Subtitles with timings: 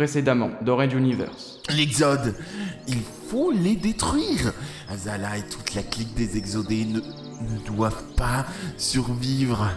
[0.00, 1.60] Précédemment, dans Red Universe.
[1.68, 2.34] L'Exode
[2.88, 4.54] Il faut les détruire
[4.88, 8.46] Azala et toute la clique des Exodés ne, ne doivent pas
[8.78, 9.68] survivre.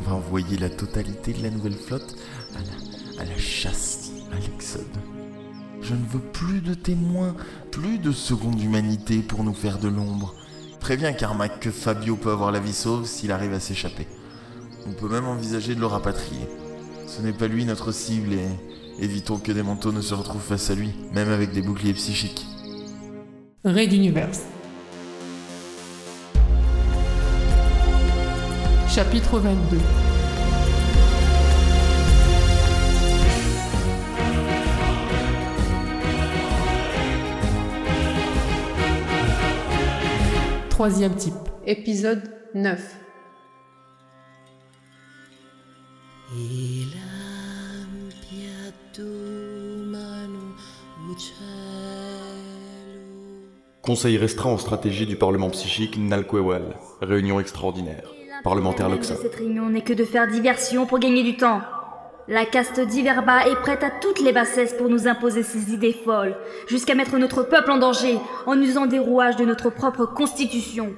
[0.00, 2.16] On va envoyer la totalité de la nouvelle flotte
[2.56, 4.86] à la, à la chasse, à l'Exode.
[5.82, 7.36] Je ne veux plus de témoins,
[7.70, 10.34] plus de seconde humanité pour nous faire de l'ombre.
[10.80, 14.08] Préviens Carmack que Fabio peut avoir la vie sauve s'il arrive à s'échapper.
[14.86, 16.48] On peut même envisager de le rapatrier.
[17.16, 18.48] Ce n'est pas lui notre cible et
[18.98, 22.44] évitons que des manteaux ne se retrouvent face à lui, même avec des boucliers psychiques.
[23.64, 24.42] Raid Universe.
[28.88, 29.78] Chapitre 22
[40.68, 41.34] Troisième type.
[41.64, 42.22] Épisode
[42.54, 43.03] 9.
[53.86, 56.74] Conseil restreint en stratégie du Parlement psychique Nalquewal.
[57.02, 58.14] Réunion extraordinaire.
[58.42, 59.14] Parlementaire Loxa.
[59.16, 61.60] Cette réunion n'est que de faire diversion pour gagner du temps.
[62.26, 66.34] La caste d'Iverba est prête à toutes les bassesses pour nous imposer ses idées folles,
[66.66, 70.94] jusqu'à mettre notre peuple en danger en usant des rouages de notre propre constitution.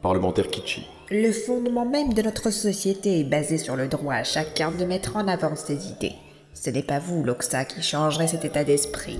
[0.00, 0.86] Parlementaire Kitchi.
[1.10, 5.16] Le fondement même de notre société est basé sur le droit à chacun de mettre
[5.16, 6.14] en avant ses idées.
[6.54, 9.18] Ce n'est pas vous, Loxa, qui changerez cet état d'esprit.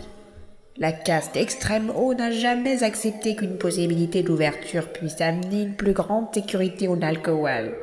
[0.80, 6.32] La caste extrême haut n'a jamais accepté qu'une possibilité d'ouverture puisse amener une plus grande
[6.32, 7.74] sécurité au Nalkowal.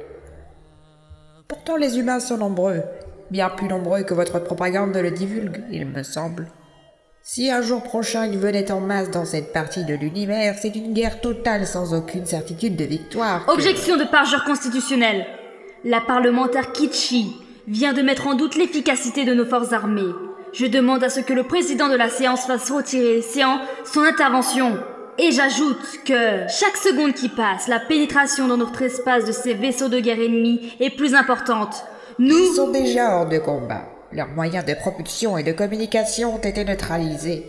[1.49, 2.83] Pourtant, les humains sont nombreux,
[3.31, 6.47] bien plus nombreux que votre propagande le divulgue, il me semble.
[7.21, 10.93] Si un jour prochain ils venaient en masse dans cette partie de l'univers, c'est une
[10.93, 13.43] guerre totale sans aucune certitude de victoire.
[13.49, 15.25] Objection de parjure constitutionnelle.
[15.83, 17.35] La parlementaire Kitchi
[17.67, 20.13] vient de mettre en doute l'efficacité de nos forces armées.
[20.57, 24.77] Je demande à ce que le président de la séance fasse retirer séant son intervention.
[25.17, 29.89] Et j'ajoute que chaque seconde qui passe, la pénétration dans notre espace de ces vaisseaux
[29.89, 31.83] de guerre ennemis est plus importante.
[32.19, 32.37] Nous...
[32.37, 33.81] Ils sont déjà hors de combat.
[34.13, 37.45] Leurs moyens de propulsion et de communication ont été neutralisés.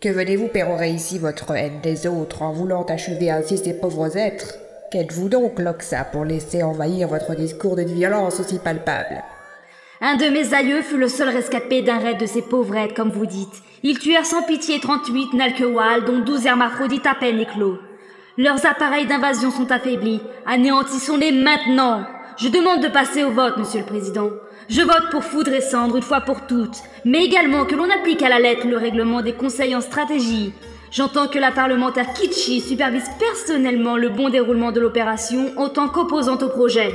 [0.00, 4.54] Que venez-vous pérorer ici votre haine des autres en voulant achever ainsi ces pauvres êtres?
[4.90, 9.22] Qu'êtes-vous donc, Loxa, pour laisser envahir votre discours d'une violence aussi palpable?
[10.04, 13.24] Un de mes aïeux fut le seul rescapé d'un raid de ces pauvrettes, comme vous
[13.24, 13.62] dites.
[13.84, 17.78] Ils tuèrent sans pitié 38 Nalkewal, dont 12 hermaphrodites à peine éclos.
[18.36, 20.20] Leurs appareils d'invasion sont affaiblis.
[20.44, 22.04] Anéantissons-les maintenant.
[22.36, 24.30] Je demande de passer au vote, Monsieur le Président.
[24.68, 28.22] Je vote pour foudre et cendre une fois pour toutes, mais également que l'on applique
[28.22, 30.52] à la lettre le règlement des conseils en stratégie.
[30.90, 36.42] J'entends que la parlementaire Kitchi supervise personnellement le bon déroulement de l'opération en tant qu'opposante
[36.42, 36.92] au projet.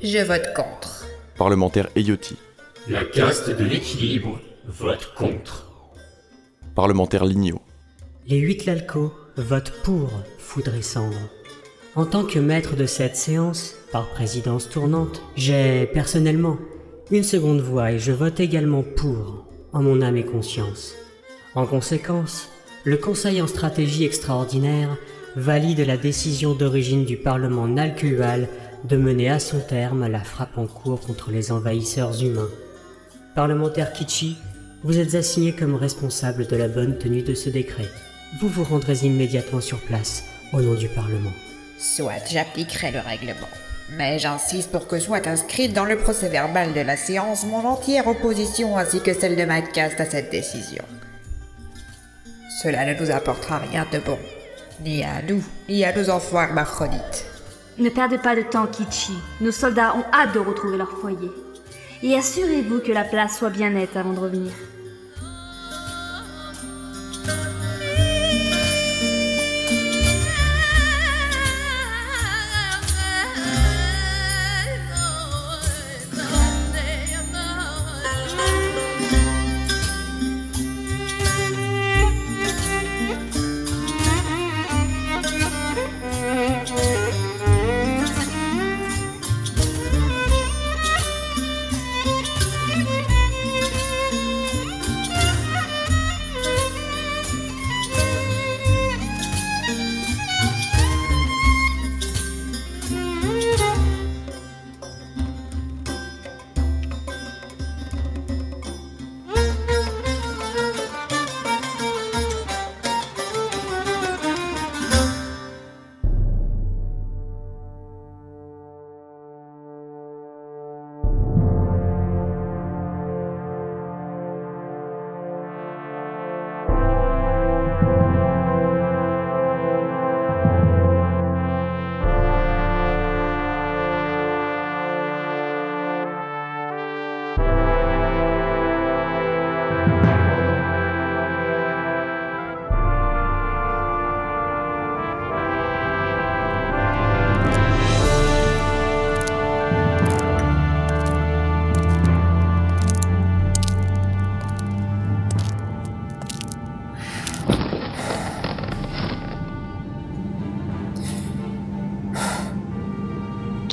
[0.00, 0.97] Je vote contre.
[1.38, 2.34] Parlementaire Eyoti.
[2.88, 5.68] La caste de l'équilibre vote contre.
[6.74, 7.60] Parlementaire Ligno.
[8.26, 11.30] Les huit Lalco votent pour Foudre et Cendre.
[11.94, 16.58] En tant que maître de cette séance, par présidence tournante, j'ai personnellement
[17.12, 20.96] une seconde voix et je vote également pour, en mon âme et conscience.
[21.54, 22.48] En conséquence,
[22.82, 24.96] le Conseil en stratégie extraordinaire
[25.36, 28.48] valide la décision d'origine du Parlement Nalcual
[28.84, 32.50] de mener à son terme la frappe en cours contre les envahisseurs humains.
[33.34, 34.36] Parlementaire Kichi,
[34.84, 37.88] vous êtes assigné comme responsable de la bonne tenue de ce décret.
[38.40, 41.32] Vous vous rendrez immédiatement sur place, au nom du Parlement.
[41.78, 43.48] Soit j'appliquerai le règlement.
[43.96, 48.06] Mais j'insiste pour que soit inscrite dans le procès verbal de la séance mon entière
[48.06, 50.84] opposition ainsi que celle de ma caste à cette décision.
[52.62, 54.18] Cela ne nous apportera rien de bon,
[54.84, 57.24] ni à nous, ni à nos enfants hermaphrodites.
[57.78, 59.12] Ne perdez pas de temps, Kichi.
[59.40, 61.30] Nos soldats ont hâte de retrouver leur foyer.
[62.02, 64.52] Et assurez-vous que la place soit bien nette avant de revenir.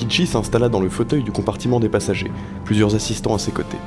[0.07, 2.31] Kichi s'installa dans le fauteuil du compartiment des passagers,
[2.63, 3.79] plusieurs assistants à ses côtés.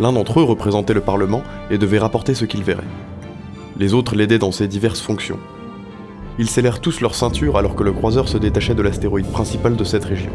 [0.00, 2.86] L'un d'entre eux représentait le Parlement et devait rapporter ce qu'il verrait.
[3.78, 5.38] Les autres l'aidaient dans ses diverses fonctions.
[6.38, 9.84] Ils scellèrent tous leur ceinture alors que le croiseur se détachait de l'astéroïde principal de
[9.84, 10.30] cette région.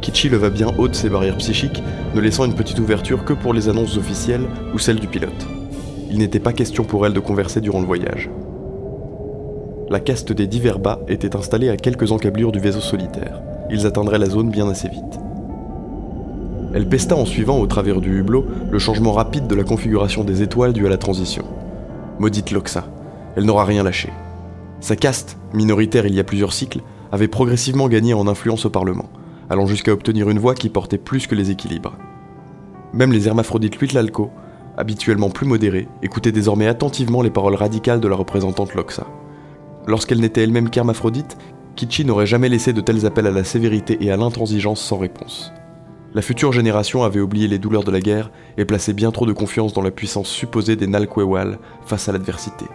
[0.00, 1.82] Kichi leva bien haute ses barrières psychiques,
[2.16, 5.46] ne laissant une petite ouverture que pour les annonces officielles ou celles du pilote.
[6.10, 8.28] Il n'était pas question pour elle de converser durant le voyage.
[9.88, 13.40] La caste des divers bas était installée à quelques encablures du vaisseau solitaire.
[13.70, 15.20] Ils atteindraient la zone bien assez vite.
[16.74, 20.42] Elle pesta en suivant au travers du hublot le changement rapide de la configuration des
[20.42, 21.44] étoiles dû à la transition.
[22.18, 22.84] Maudite Loxa,
[23.36, 24.10] elle n'aura rien lâché.
[24.80, 26.80] Sa caste, minoritaire il y a plusieurs cycles,
[27.10, 29.08] avait progressivement gagné en influence au Parlement,
[29.50, 31.96] allant jusqu'à obtenir une voix qui portait plus que les équilibres.
[32.92, 34.30] Même les hermaphrodites Huitlalco,
[34.76, 39.06] habituellement plus modérés, écoutaient désormais attentivement les paroles radicales de la représentante Loxa.
[39.86, 41.36] Lorsqu'elle n'était elle-même qu'hermaphrodite,
[41.78, 45.52] Kichi n'aurait jamais laissé de tels appels à la sévérité et à l'intransigeance sans réponse.
[46.12, 49.32] La future génération avait oublié les douleurs de la guerre et placé bien trop de
[49.32, 52.66] confiance dans la puissance supposée des Nalquewal face à l'adversité.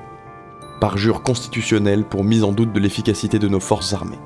[0.80, 4.20] Parjure constitutionnelle pour mise en doute de l'efficacité de nos forces armées.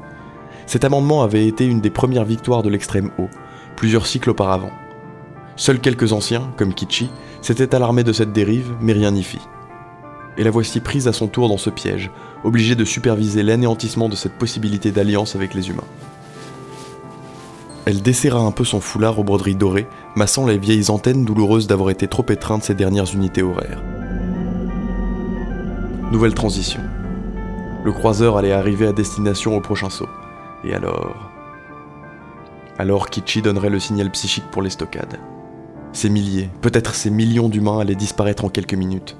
[0.67, 3.29] Cet amendement avait été une des premières victoires de l'extrême haut,
[3.77, 4.71] plusieurs cycles auparavant.
[5.55, 7.09] Seuls quelques anciens, comme Kichi,
[7.41, 9.41] s'étaient alarmés de cette dérive, mais rien n'y fit.
[10.37, 12.11] Et la voici prise à son tour dans ce piège,
[12.43, 15.83] obligée de superviser l'anéantissement de cette possibilité d'alliance avec les humains.
[17.85, 21.89] Elle desserra un peu son foulard aux broderies dorées, massant les vieilles antennes douloureuses d'avoir
[21.89, 23.81] été trop étreintes ces dernières unités horaires.
[26.11, 26.81] Nouvelle transition.
[27.83, 30.09] Le croiseur allait arriver à destination au prochain saut.
[30.63, 31.31] Et alors?
[32.77, 35.17] Alors Kichi donnerait le signal psychique pour les stockades.
[35.93, 39.17] Ces milliers, peut-être ces millions d'humains allaient disparaître en quelques minutes.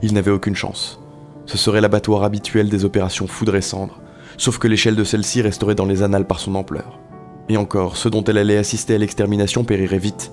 [0.00, 1.00] Il n'avait aucune chance.
[1.46, 4.00] Ce serait l'abattoir habituel des opérations foudre et cendre,
[4.36, 7.00] sauf que l'échelle de celle-ci resterait dans les annales par son ampleur.
[7.48, 10.30] Et encore, ceux dont elle allait assister à l'extermination périraient vite,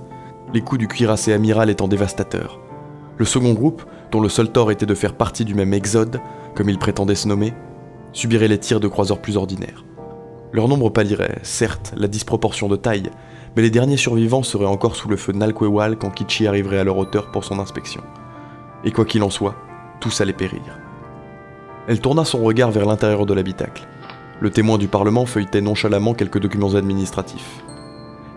[0.53, 2.59] les coups du cuirassé amiral étant dévastateurs.
[3.17, 6.19] Le second groupe, dont le seul tort était de faire partie du même exode,
[6.53, 7.53] comme il prétendait se nommer,
[8.13, 9.83] subirait les tirs de croiseurs plus ordinaires.
[10.51, 13.09] Leur nombre pallirait, certes, la disproportion de taille,
[13.55, 16.83] mais les derniers survivants seraient encore sous le feu de Nalquewal quand Kichi arriverait à
[16.83, 18.01] leur hauteur pour son inspection.
[18.85, 19.55] Et quoi qu'il en soit,
[19.99, 20.61] tous allaient périr.
[21.87, 23.87] Elle tourna son regard vers l'intérieur de l'habitacle.
[24.39, 27.63] Le témoin du Parlement feuilletait nonchalamment quelques documents administratifs.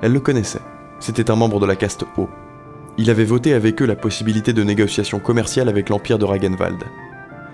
[0.02, 0.60] Elle le connaissait.
[1.00, 2.28] C'était un membre de la caste haut.
[2.98, 6.82] Il avait voté avec eux la possibilité de négociations commerciales avec l'empire de Ragenwald.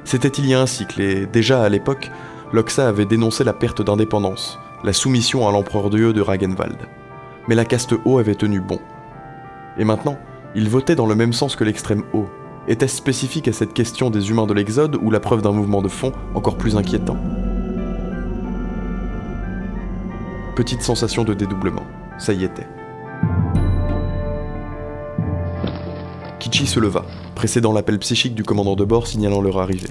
[0.04, 2.10] C'était il y a un cycle et, déjà à l'époque,
[2.52, 6.78] Loxa avait dénoncé la perte d'indépendance, la soumission à l'empereur dieu de Ragenwald.
[7.48, 8.78] Mais la caste haut avait tenu bon.
[9.78, 10.18] Et maintenant,
[10.54, 12.28] il votait dans le même sens que l'extrême haut,
[12.66, 15.88] était-ce spécifique à cette question des humains de l'Exode ou la preuve d'un mouvement de
[15.88, 17.16] fond encore plus inquiétant
[20.56, 21.82] Petite sensation de dédoublement,
[22.18, 22.66] ça y était.
[26.38, 27.04] Kichi se leva,
[27.34, 29.90] précédant l'appel psychique du commandant de bord signalant leur arrivée.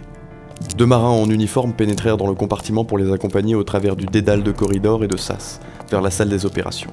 [0.77, 4.41] Deux marins en uniforme pénétrèrent dans le compartiment pour les accompagner au travers du dédale
[4.41, 5.59] de corridors et de sas,
[5.91, 6.91] vers la salle des opérations.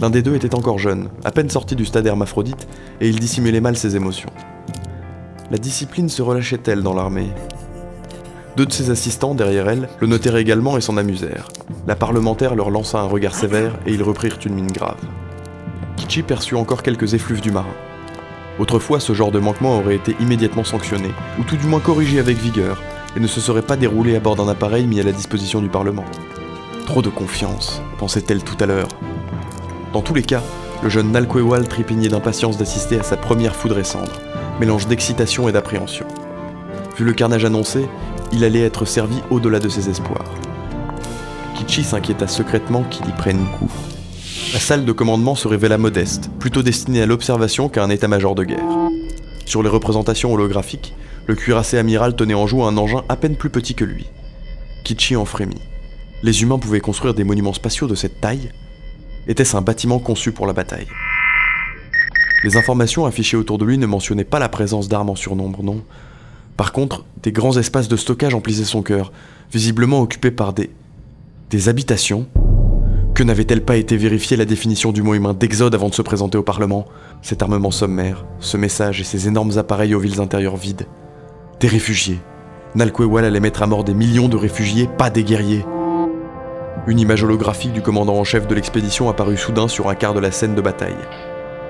[0.00, 2.68] L'un des deux était encore jeune, à peine sorti du stade hermaphrodite,
[3.00, 4.30] et il dissimulait mal ses émotions.
[5.50, 7.30] La discipline se relâchait-elle dans l'armée?
[8.58, 11.48] Deux de ses assistants, derrière elle, le notèrent également et s'en amusèrent.
[11.86, 15.00] La parlementaire leur lança un regard sévère et ils reprirent une mine grave.
[15.96, 17.72] Kichi perçut encore quelques effluves du marin.
[18.58, 22.36] Autrefois, ce genre de manquement aurait été immédiatement sanctionné, ou tout du moins corrigé avec
[22.36, 22.82] vigueur,
[23.16, 25.68] et ne se serait pas déroulé à bord d'un appareil mis à la disposition du
[25.68, 26.04] Parlement.
[26.84, 28.88] Trop de confiance, pensait-elle tout à l'heure.
[29.94, 30.42] Dans tous les cas,
[30.82, 34.20] le jeune Nalquewal trépignait d'impatience d'assister à sa première foudre et cendre,
[34.60, 36.06] mélange d'excitation et d'appréhension.
[36.96, 37.88] Vu le carnage annoncé,
[38.32, 40.34] il allait être servi au-delà de ses espoirs.
[41.54, 43.70] Kichi s'inquiéta secrètement qu'il y prenne coup.
[44.52, 48.44] La salle de commandement se révéla modeste, plutôt destinée à l'observation qu'à un état-major de
[48.44, 48.90] guerre.
[49.44, 50.94] Sur les représentations holographiques,
[51.26, 54.06] le cuirassé amiral tenait en joue un engin à peine plus petit que lui.
[54.84, 55.60] Kichi en frémit.
[56.22, 58.50] Les humains pouvaient construire des monuments spatiaux de cette taille
[59.28, 60.88] Était-ce un bâtiment conçu pour la bataille?
[62.44, 65.82] Les informations affichées autour de lui ne mentionnaient pas la présence d'armes en surnombre, non.
[66.56, 69.12] Par contre, des grands espaces de stockage emplissaient son cœur,
[69.52, 70.70] visiblement occupés par des...
[71.50, 72.26] des habitations.
[73.14, 76.38] Que n'avait-elle pas été vérifiée la définition du mot humain d'exode avant de se présenter
[76.38, 76.86] au Parlement?
[77.22, 80.86] Cet armement sommaire, ce message et ces énormes appareils aux villes intérieures vides.
[81.58, 82.20] Des réfugiés.
[82.76, 85.64] Nalquewal allait mettre à mort des millions de réfugiés, pas des guerriers.
[86.86, 90.20] Une image holographique du commandant en chef de l'expédition apparut soudain sur un quart de
[90.20, 90.94] la scène de bataille.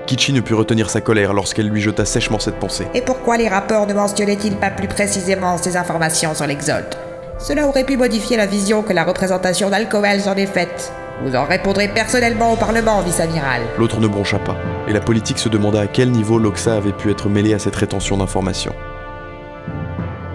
[0.09, 2.87] Kichi ne put retenir sa colère lorsqu'elle lui jeta sèchement cette pensée.
[2.95, 6.95] Et pourquoi les rapports ne mentionnaient-ils pas plus précisément ces informations sur l'Exode?
[7.37, 10.91] Cela aurait pu modifier la vision que la représentation d'Alcoel s'en est faite.
[11.23, 13.61] Vous en répondrez personnellement au Parlement, vice-amiral.
[13.77, 17.11] L'autre ne broncha pas, et la politique se demanda à quel niveau l'Oxa avait pu
[17.11, 18.73] être mêlé à cette rétention d'informations.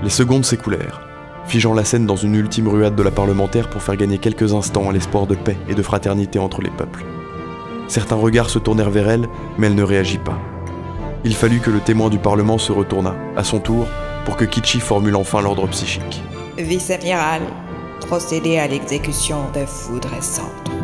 [0.04, 1.00] Les secondes s'écoulèrent,
[1.47, 4.88] figeant la scène dans une ultime ruade de la parlementaire pour faire gagner quelques instants
[4.88, 7.04] à l'espoir de paix et de fraternité entre les peuples.
[7.88, 10.38] Certains regards se tournèrent vers elle, mais elle ne réagit pas.
[11.25, 13.87] Il fallut que le témoin du Parlement se retournât, à son tour,
[14.25, 16.23] pour que Kichi formule enfin l'ordre psychique.
[16.59, 17.43] Vice-amiral,
[18.07, 20.84] procédez à l'exécution de Foudre et.